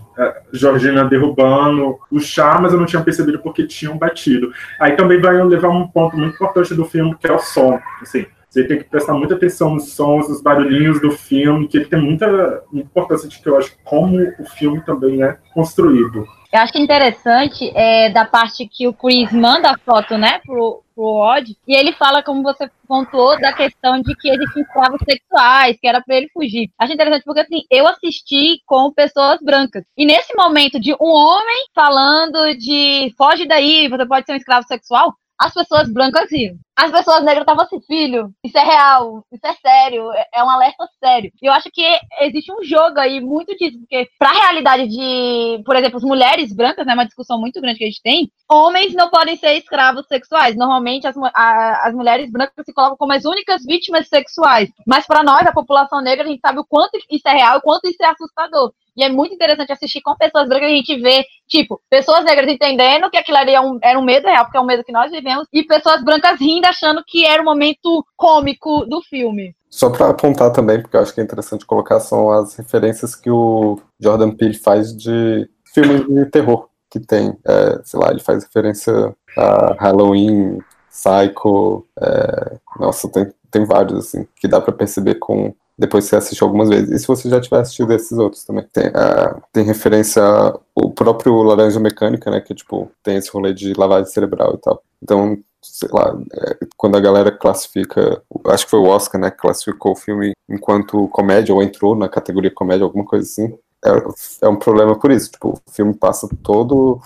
[0.52, 4.52] Georgina derrubando o chá, mas eu não tinha percebido porque tinham batido.
[4.80, 7.80] Aí também vai levar um ponto muito importante do filme, que é o som.
[8.00, 11.86] Assim, você tem que prestar muita atenção nos sons, nos barulhinhos do filme, que ele
[11.86, 16.26] tem muita importância de que eu acho como o filme também é construído.
[16.52, 21.04] Eu acho interessante é, da parte que o Chris manda a foto, né, pro, pro
[21.04, 25.86] Odd, e ele fala, como você pontuou, da questão de que existem escravos sexuais, que
[25.86, 26.70] era para ele fugir.
[26.78, 29.84] Acho interessante porque, assim, eu assisti com pessoas brancas.
[29.96, 34.66] E nesse momento de um homem falando de foge daí, você pode ser um escravo
[34.66, 36.56] sexual, as pessoas brancas riam.
[36.74, 40.50] As pessoas negras estavam assim, filho, isso é real, isso é sério, é, é um
[40.50, 41.32] alerta sério.
[41.42, 41.82] E eu acho que
[42.20, 46.86] existe um jogo aí muito disso, porque pra realidade de, por exemplo, as mulheres brancas,
[46.86, 50.54] né, uma discussão muito grande que a gente tem, homens não podem ser escravos sexuais.
[50.54, 54.70] Normalmente as, a, as mulheres brancas se colocam como as únicas vítimas sexuais.
[54.86, 57.62] Mas para nós, a população negra, a gente sabe o quanto isso é real, o
[57.62, 58.72] quanto isso é assustador.
[58.96, 63.10] E é muito interessante assistir com pessoas brancas, a gente vê, tipo, pessoas negras entendendo
[63.10, 64.92] que aquilo ali era é um, era um medo real, porque é um medo que
[64.92, 69.54] nós vivemos, e pessoas brancas rindo, achando que era o momento cômico do filme.
[69.68, 73.30] Só para apontar também, porque eu acho que é interessante colocar, são as referências que
[73.30, 77.36] o Jordan Peele faz de filmes de terror que tem.
[77.46, 84.26] É, sei lá, ele faz referência a Halloween, Psycho, é, nossa, tem, tem vários, assim,
[84.36, 86.90] que dá para perceber com depois você assiste algumas vezes.
[86.90, 88.64] E se você já tiver assistido esses outros também.
[88.72, 92.40] Tem, uh, tem referência ao próprio Laranja Mecânica, né?
[92.40, 94.82] Que, tipo, tem esse rolê de lavagem cerebral e tal.
[95.02, 99.38] Então, sei lá, é, quando a galera classifica, acho que foi o Oscar, né, que
[99.38, 104.48] classificou o filme enquanto comédia, ou entrou na categoria comédia, alguma coisa assim, é, é
[104.48, 105.30] um problema por isso.
[105.30, 107.00] Tipo, o filme passa todo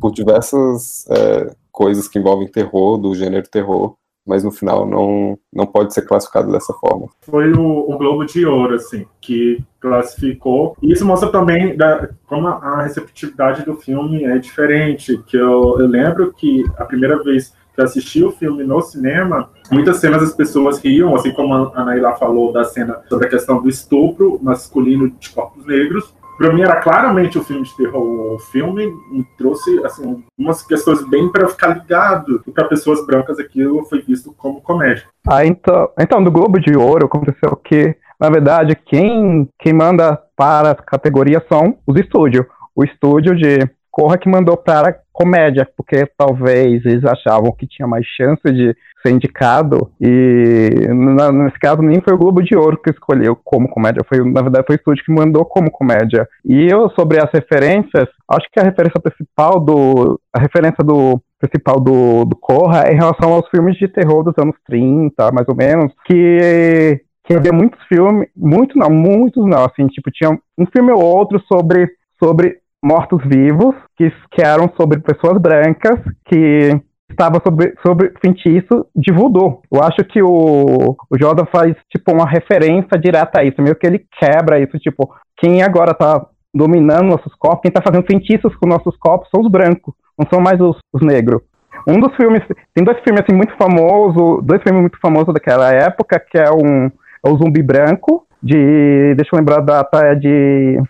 [0.00, 3.94] por diversas é, coisas que envolvem terror, do gênero terror,
[4.30, 7.08] mas no final não, não pode ser classificado dessa forma.
[7.22, 10.76] Foi o, o Globo de Ouro, assim, que classificou.
[10.80, 15.86] E isso mostra também da, como a receptividade do filme é diferente, que eu, eu
[15.88, 20.78] lembro que a primeira vez que assisti o filme no cinema, muitas cenas as pessoas
[20.78, 25.30] riam, assim como a Naila falou da cena sobre a questão do estupro masculino de
[25.30, 28.34] corpos negros, Pra mim era claramente o um filme de terror.
[28.34, 32.42] O filme me trouxe assim, umas questões bem para ficar ligado.
[32.46, 35.04] E para pessoas brancas aquilo foi visto como comédia.
[35.28, 40.70] Ah, então, então do Globo de Ouro aconteceu que, na verdade, quem, quem manda para
[40.70, 42.46] as categorias são os estúdios.
[42.74, 48.06] O estúdio de Corra que mandou para comédia, porque talvez eles achavam que tinha mais
[48.06, 52.90] chance de ser indicado, e na, nesse caso nem foi o Globo de Ouro que
[52.90, 56.28] escolheu como comédia, foi na verdade foi o estúdio que mandou como comédia.
[56.44, 60.20] E eu, sobre as referências, acho que a referência principal do.
[60.32, 64.34] a referência do principal do, do Corra é em relação aos filmes de terror dos
[64.38, 69.86] anos 30, mais ou menos, que que havia muitos filmes, muito não, muitos não, assim,
[69.86, 76.00] tipo, tinha um filme ou outro sobre, sobre mortos-vivos, que, que eram sobre pessoas brancas
[76.24, 76.80] que
[77.12, 79.62] estava sobre, sobre feitiço de voodoo.
[79.72, 83.86] Eu acho que o, o Jordan faz, tipo, uma referência direta a isso, meio que
[83.86, 88.68] ele quebra isso, tipo, quem agora tá dominando nossos corpos, quem tá fazendo feitiços com
[88.68, 91.42] nossos corpos são os brancos, não são mais os, os negros.
[91.88, 92.42] Um dos filmes,
[92.74, 96.86] tem dois filmes, assim, muito famosos, dois filmes muito famosos daquela época, que é, um,
[96.86, 100.82] é o Zumbi Branco, de, deixa eu lembrar a data, é de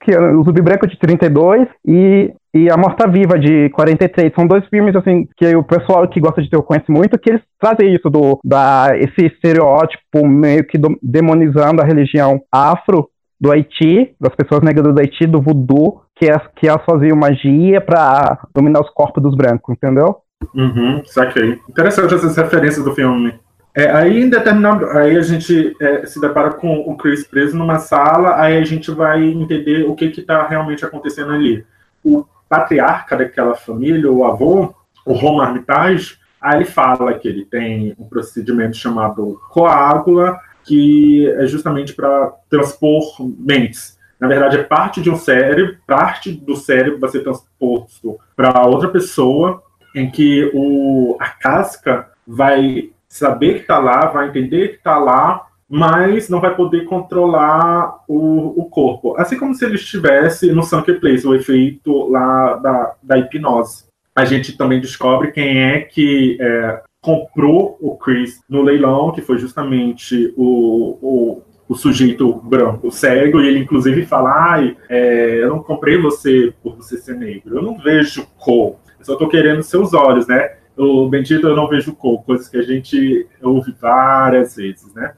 [0.00, 4.32] que o Zumbi Branco de 32 e, e A Morta Viva de 43.
[4.34, 7.42] São dois filmes assim que o pessoal que gosta de ter conhece muito, que eles
[7.60, 13.08] trazem isso do da esse estereótipo meio que do, demonizando a religião afro
[13.40, 17.80] do Haiti, das pessoas negras do Haiti, do voodoo, que, é, que elas faziam magia
[17.80, 20.16] para dominar os corpos dos brancos, entendeu?
[20.54, 21.58] Uhum, saquei.
[21.68, 23.34] Interessante essas referências do filme.
[23.78, 27.78] É, aí, em determinado, aí a gente é, se depara com o Chris preso numa
[27.78, 31.64] sala, aí a gente vai entender o que está realmente acontecendo ali.
[32.02, 34.74] O patriarca daquela família, o avô,
[35.06, 41.46] o Romo Armitage, aí ele fala que ele tem um procedimento chamado coágula, que é
[41.46, 43.04] justamente para transpor
[43.38, 43.96] mentes.
[44.18, 48.88] Na verdade, é parte de um cérebro, parte do cérebro vai ser transposto para outra
[48.88, 49.62] pessoa,
[49.94, 55.46] em que o, a casca vai saber que está lá, vai entender que está lá,
[55.68, 59.14] mas não vai poder controlar o, o corpo.
[59.18, 63.84] Assim como se ele estivesse no Sunken Place, o efeito lá da, da hipnose.
[64.16, 69.38] A gente também descobre quem é que é, comprou o Chris no leilão, que foi
[69.38, 75.62] justamente o, o, o sujeito branco cego, e ele inclusive fala: ah, é, eu não
[75.62, 79.94] comprei você por você ser negro, eu não vejo cor, eu só estou querendo seus
[79.94, 80.57] olhos, né?
[80.78, 85.14] O Bendito Eu Não Vejo Cor, coisas que a gente ouve várias vezes, né?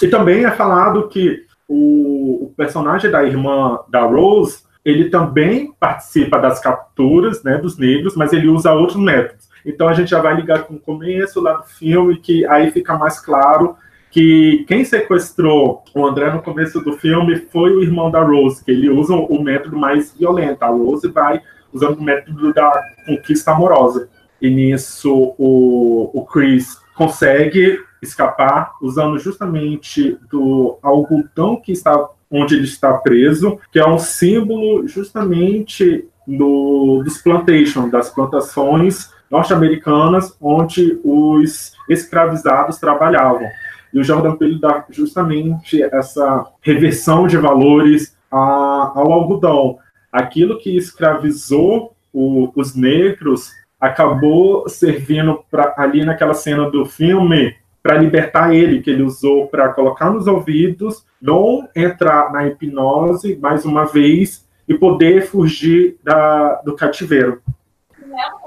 [0.00, 6.38] E também é falado que o, o personagem da irmã da Rose, ele também participa
[6.38, 9.48] das capturas né, dos negros, mas ele usa outros métodos.
[9.64, 12.96] Então a gente já vai ligar com o começo lá do filme, que aí fica
[12.96, 13.76] mais claro
[14.10, 18.70] que quem sequestrou o André no começo do filme foi o irmão da Rose, que
[18.70, 20.62] ele usa o método mais violento.
[20.62, 21.40] A Rose vai
[21.72, 24.10] usando o método da conquista amorosa.
[24.42, 32.64] E nisso o, o Chris consegue escapar usando justamente do algodão que está onde ele
[32.64, 41.72] está preso, que é um símbolo justamente do, dos plantations, das plantações norte-americanas onde os
[41.88, 43.46] escravizados trabalhavam.
[43.92, 49.78] E o Jordan Peele dá justamente essa reversão de valores a, ao algodão.
[50.10, 53.50] Aquilo que escravizou o, os negros
[53.82, 59.72] acabou servindo pra, ali naquela cena do filme para libertar ele, que ele usou para
[59.72, 66.76] colocar nos ouvidos, não entrar na hipnose mais uma vez e poder fugir da, do
[66.76, 67.42] cativeiro.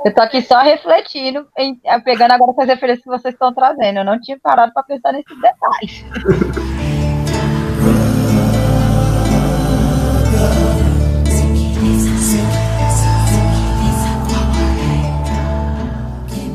[0.06, 4.00] Eu tô aqui só refletindo, em, pegando agora essas referências que vocês estão trazendo.
[4.00, 6.06] Eu não tinha parado para pensar nesses detalhes.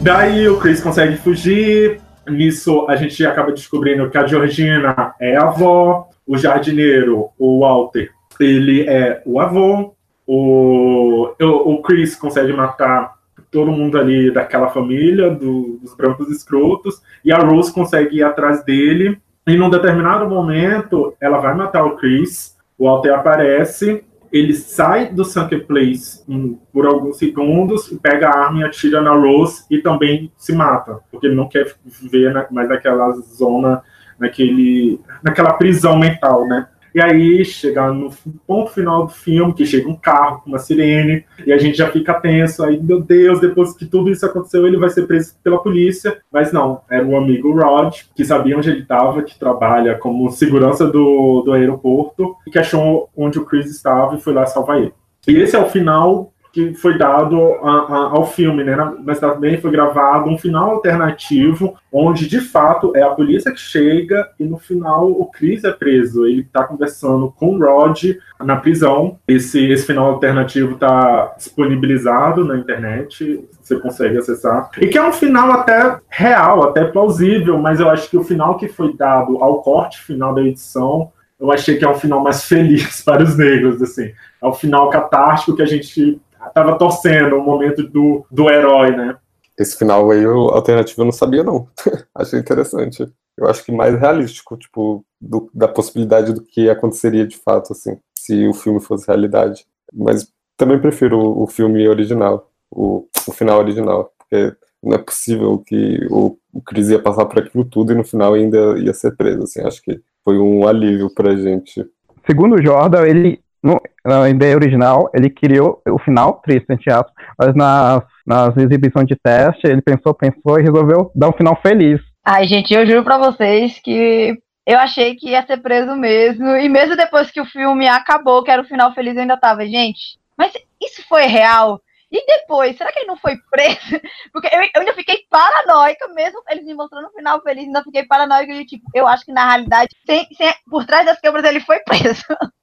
[0.02, 2.00] Daí o Chris consegue fugir.
[2.26, 8.10] Nisso a gente acaba descobrindo que a Georgina é a avó, o jardineiro, o Walter,
[8.38, 9.94] ele é o avô.
[10.26, 13.14] O, o Chris consegue matar
[13.50, 18.64] todo mundo ali daquela família, do, dos brancos escrotos, e a Rose consegue ir atrás
[18.64, 19.20] dele.
[19.46, 25.24] E num determinado momento, ela vai matar o Chris, o Walter aparece, ele sai do
[25.24, 30.30] Sunken Place um, por alguns segundos, pega a arma e atira na Rose e também
[30.36, 33.82] se mata, porque ele não quer viver na, mais naquela zona,
[34.18, 36.68] naquele, naquela prisão mental, né?
[36.94, 38.10] E aí chega no
[38.46, 41.88] ponto final do filme, que chega um carro com uma sirene, e a gente já
[41.90, 45.62] fica tenso, aí, meu Deus, depois que tudo isso aconteceu, ele vai ser preso pela
[45.62, 46.20] polícia.
[46.32, 50.86] Mas não, era o amigo Rod, que sabia onde ele estava, que trabalha como segurança
[50.86, 54.92] do, do aeroporto, e que achou onde o Chris estava e foi lá salvar ele.
[55.28, 58.76] E esse é o final que foi dado a, a, ao filme, né?
[59.04, 64.28] Mas também foi gravado um final alternativo, onde de fato é a polícia que chega
[64.38, 66.26] e no final o Chris é preso.
[66.26, 68.02] Ele está conversando com o Rod
[68.40, 69.18] na prisão.
[69.28, 74.70] Esse, esse final alternativo está disponibilizado na internet, você consegue acessar.
[74.80, 78.56] E que é um final até real, até plausível, mas eu acho que o final
[78.56, 82.44] que foi dado ao corte final da edição eu achei que é um final mais
[82.44, 84.12] feliz para os negros, assim.
[84.42, 86.20] É o final catártico que a gente
[86.52, 89.16] tava torcendo o momento do, do herói, né?
[89.58, 91.68] Esse final aí, o alternativo eu não sabia, não.
[92.14, 93.06] Achei interessante.
[93.36, 97.98] Eu acho que mais realístico, tipo, do, da possibilidade do que aconteceria de fato, assim,
[98.14, 99.66] se o filme fosse realidade.
[99.92, 105.58] Mas também prefiro o, o filme original, o, o final original, porque não é possível
[105.58, 109.16] que o, o Chris ia passar por aquilo tudo e no final ainda ia ser
[109.16, 111.86] preso, assim, acho que foi um alívio pra gente.
[112.26, 117.12] Segundo o Jordan, ele no, na ideia original, ele criou o final triste, entre aspas,
[117.38, 122.00] mas nas, nas exibições de teste, ele pensou, pensou e resolveu dar um final feliz.
[122.24, 124.36] Ai, gente, eu juro pra vocês que
[124.66, 128.50] eu achei que ia ser preso mesmo, e mesmo depois que o filme acabou, que
[128.50, 131.80] era o final feliz, eu ainda tava, gente, mas isso foi real?
[132.12, 134.00] E depois, será que ele não foi preso?
[134.32, 138.04] Porque eu, eu ainda fiquei paranoica, mesmo eles me mostrando o final feliz, ainda fiquei
[138.04, 141.60] paranoica de tipo, eu acho que na realidade, sem, sem, por trás das câmeras ele
[141.60, 142.24] foi preso.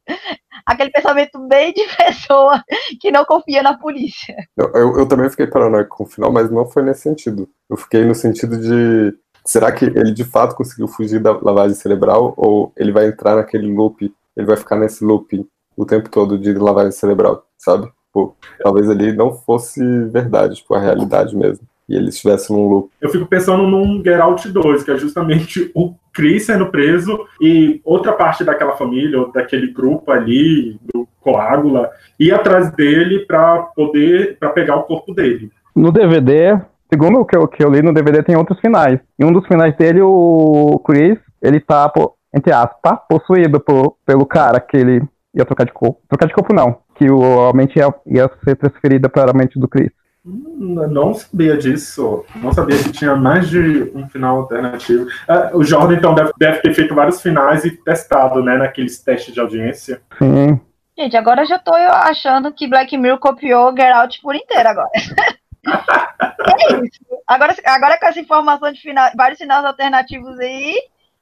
[0.65, 2.61] Aquele pensamento bem de pessoa
[2.99, 4.35] que não confia na polícia.
[4.57, 7.47] Eu, eu, eu também fiquei paranoico com o final, mas não foi nesse sentido.
[7.69, 12.33] Eu fiquei no sentido de será que ele de fato conseguiu fugir da lavagem cerebral
[12.35, 16.53] ou ele vai entrar naquele loop, ele vai ficar nesse loop o tempo todo de
[16.53, 17.89] lavagem cerebral, sabe?
[18.07, 21.65] Tipo, talvez ali não fosse verdade, tipo, a realidade mesmo.
[21.87, 22.89] E ele estivesse num loop.
[22.99, 27.79] Eu fico pensando num Get Out 2, que é justamente o Chris sendo preso e
[27.85, 34.35] outra parte daquela família, ou daquele grupo ali, do Coágula, ir atrás dele para poder,
[34.39, 35.51] para pegar o corpo dele.
[35.75, 36.59] No DVD,
[36.91, 38.99] segundo o que eu, que eu li no DVD, tem outros finais.
[39.19, 41.93] Em um dos finais dele, o Chris, ele tá,
[42.33, 45.03] entre aspas, possuído por, pelo cara que ele
[45.35, 46.01] ia trocar de corpo.
[46.09, 49.59] Trocar de corpo não, que o, a mente ia, ia ser transferida para a mente
[49.59, 49.91] do Chris.
[50.27, 52.25] Não sabia disso.
[52.35, 55.07] Não sabia que tinha mais de um final alternativo.
[55.27, 59.33] Ah, o Jordan, então, deve, deve, ter feito vários finais e testado, né, naqueles testes
[59.33, 60.01] de audiência.
[60.19, 60.59] Sim.
[60.97, 64.89] Gente, agora já tô achando que Black Mirror copiou Get Out por inteiro agora.
[65.65, 66.99] é isso.
[67.25, 70.75] Agora, agora com essa informação de final, vários finais alternativos aí,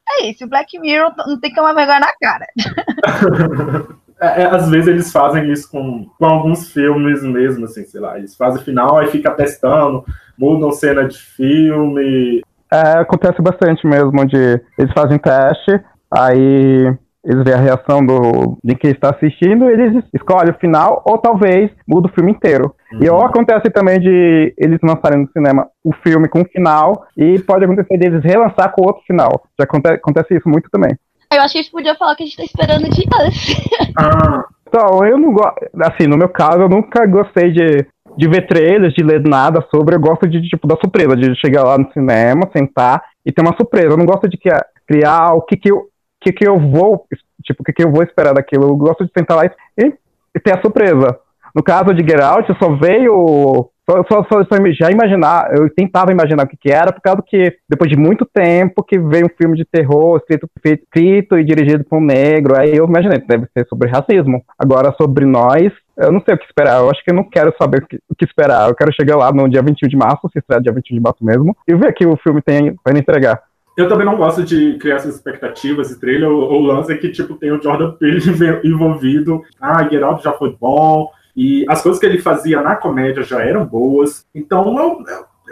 [0.10, 0.48] é isso.
[0.48, 2.48] Black Mirror não tem como vergonha na cara.
[4.20, 8.18] É, é, às vezes eles fazem isso com, com alguns filmes mesmo, assim, sei lá,
[8.18, 10.04] eles fazem final e fica testando,
[10.38, 12.42] mudam cena de filme.
[12.72, 16.96] É, acontece bastante mesmo de eles fazem teste, aí
[17.26, 21.72] eles veem a reação do, de quem está assistindo, eles escolhem o final, ou talvez
[21.88, 22.74] muda o filme inteiro.
[22.94, 23.00] Uhum.
[23.04, 27.40] E ou acontece também de eles lançarem no cinema o filme com o final, e
[27.40, 29.44] pode acontecer deles relançar com outro final.
[29.60, 30.96] Já acontece, acontece isso muito também.
[31.36, 33.56] Eu acho que a gente podia falar que a gente tá esperando de Us.
[33.98, 34.46] Ah.
[34.68, 35.70] Então, eu não gosto.
[35.82, 37.86] Assim, no meu caso, eu nunca gostei de,
[38.18, 39.96] de ver trailers, de ler nada sobre.
[39.96, 43.56] Eu gosto de, tipo, da surpresa, de chegar lá no cinema, sentar e ter uma
[43.56, 43.90] surpresa.
[43.90, 45.84] Eu não gosto de criar, criar o que que eu,
[46.20, 47.06] que que eu vou,
[47.44, 48.68] tipo, o que que eu vou esperar daquilo.
[48.68, 49.94] Eu gosto de sentar lá e,
[50.36, 51.18] e ter a surpresa.
[51.56, 56.46] No caso de Get Out, só veio só, só, só, já imaginar, eu tentava imaginar
[56.46, 59.56] o que, que era, por causa que, depois de muito tempo, que veio um filme
[59.56, 63.90] de terror escrito, escrito e dirigido por um negro, aí eu imaginei, deve ser sobre
[63.90, 64.44] racismo.
[64.58, 67.54] Agora, sobre nós, eu não sei o que esperar, eu acho que eu não quero
[67.62, 70.30] saber o que, o que esperar, eu quero chegar lá no dia 21 de março,
[70.34, 73.40] se estrear dia 21 de março mesmo, e ver que o filme tem para entregar.
[73.78, 76.30] Eu também não gosto de criar essas expectativas de trailer.
[76.30, 78.20] O, o lance que, tipo, tem o Jordan Peele
[78.64, 79.42] envolvido.
[79.60, 81.10] Ah, Geraldo já foi bom.
[81.36, 84.26] E as coisas que ele fazia na comédia já eram boas.
[84.34, 85.04] Então eu,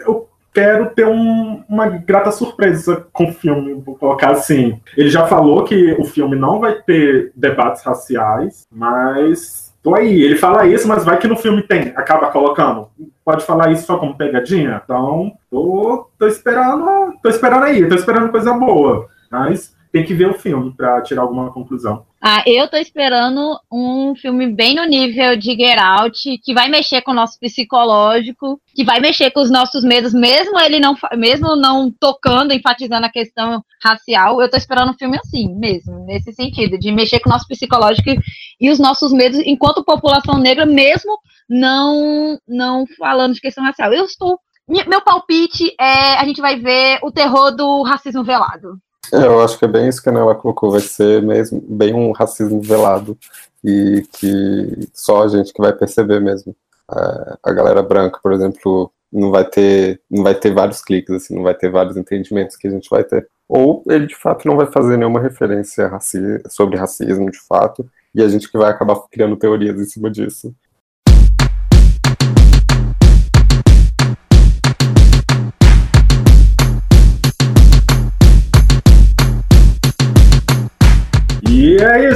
[0.05, 4.79] eu quero ter um, uma grata surpresa com o filme, vou colocar assim.
[4.95, 10.21] Ele já falou que o filme não vai ter debates raciais, mas tô aí.
[10.21, 12.87] Ele fala isso, mas vai que no filme tem, acaba colocando.
[13.25, 14.81] Pode falar isso só como pegadinha?
[14.83, 19.07] Então, tô, tô esperando, tô esperando aí, tô esperando coisa boa.
[19.31, 22.03] Mas tem que ver o filme para tirar alguma conclusão.
[22.19, 27.03] Ah, eu tô esperando um filme bem no nível de Get Out, que vai mexer
[27.03, 31.55] com o nosso psicológico, que vai mexer com os nossos medos, mesmo ele não, mesmo
[31.55, 34.41] não tocando, enfatizando a questão racial.
[34.41, 38.09] Eu tô esperando um filme assim, mesmo, nesse sentido, de mexer com o nosso psicológico
[38.09, 38.19] e,
[38.61, 43.93] e os nossos medos enquanto população negra, mesmo não, não falando de questão racial.
[43.93, 44.39] Eu estou.
[44.67, 48.79] Meu palpite é a gente vai ver o terror do racismo velado.
[49.11, 52.11] Eu acho que é bem isso que a Nela colocou, vai ser mesmo bem um
[52.11, 53.17] racismo velado
[53.63, 56.55] e que só a gente que vai perceber mesmo.
[56.91, 61.35] É, a galera branca, por exemplo, não vai ter não vai ter vários cliques, assim,
[61.35, 63.27] não vai ter vários entendimentos que a gente vai ter.
[63.47, 68.21] Ou ele de fato não vai fazer nenhuma referência raci sobre racismo de fato, e
[68.21, 70.53] a gente que vai acabar criando teorias em cima disso.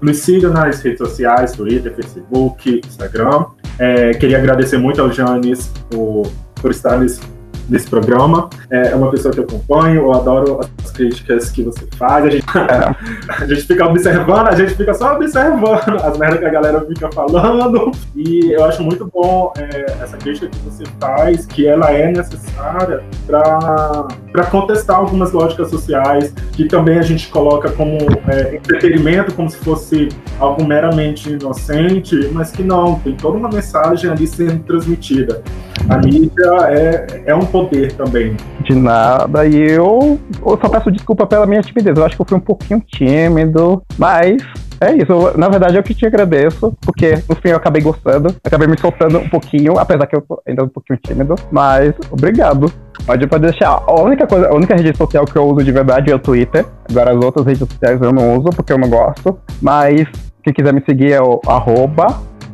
[0.00, 3.46] Nos siga nas redes sociais, Twitter, Facebook, Instagram.
[3.78, 6.30] É, queria agradecer muito ao Janis por,
[6.60, 7.20] por estar nesse
[7.68, 8.48] nesse programa.
[8.70, 12.24] É, é uma pessoa que eu acompanho, eu adoro as críticas que você faz.
[12.24, 12.46] A gente,
[13.28, 15.68] a gente fica observando, a gente fica só observando
[16.02, 17.92] as merdas que a galera fica falando.
[18.14, 23.02] E eu acho muito bom é, essa crítica que você faz, que ela é necessária
[23.26, 27.98] para contestar algumas lógicas sociais, que também a gente coloca como
[28.28, 30.08] é, entretenimento, como se fosse
[30.38, 35.42] algo meramente inocente, mas que não, tem toda uma mensagem ali sendo transmitida.
[35.88, 38.36] A mídia é, é um poder também.
[38.60, 41.96] De nada, e eu, eu só peço desculpa pela minha timidez.
[41.96, 44.42] Eu acho que eu fui um pouquinho tímido, mas
[44.80, 45.36] é isso.
[45.36, 49.18] Na verdade, eu que te agradeço, porque no fim eu acabei gostando, acabei me soltando
[49.18, 52.72] um pouquinho, apesar que eu tô ainda um pouquinho tímido, mas obrigado.
[53.04, 53.82] Pode, pode deixar.
[53.86, 56.64] A única coisa, a única rede social que eu uso de verdade é o Twitter.
[56.90, 59.38] Agora as outras redes sociais eu não uso porque eu não gosto.
[59.62, 60.06] Mas
[60.42, 62.06] quem quiser me seguir é o arroba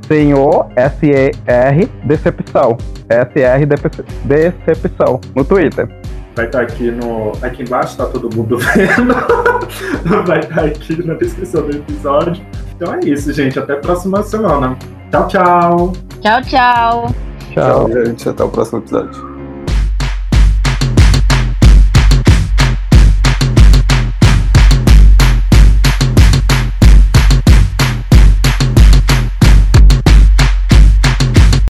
[0.06, 2.76] senhor S-E-R Decepção.
[3.08, 3.66] S-R
[4.24, 5.88] Decepção no Twitter.
[6.34, 7.32] Vai estar aqui no.
[7.42, 9.14] Aqui embaixo, tá todo mundo vendo.
[10.26, 12.44] Vai estar aqui na descrição do episódio.
[12.74, 13.58] Então é isso, gente.
[13.58, 14.76] Até a próxima semana.
[15.10, 15.92] Tchau, tchau.
[16.20, 17.14] Tchau, tchau.
[17.52, 18.28] Tchau, gente.
[18.28, 19.33] Até o próximo episódio.